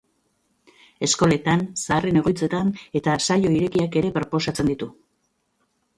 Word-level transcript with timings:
Eskoletan, 1.07 1.61
zaharren 1.83 2.17
egoitzetan 2.21 2.73
eta 3.01 3.15
saio 3.27 3.55
irekiak 3.61 3.99
ere 4.03 4.15
proposatzen 4.19 4.73
ditu. 4.73 4.93